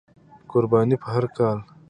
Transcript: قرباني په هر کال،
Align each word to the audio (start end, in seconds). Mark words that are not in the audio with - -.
قرباني 0.51 0.95
په 1.01 1.07
هر 1.15 1.25
کال، 1.37 1.57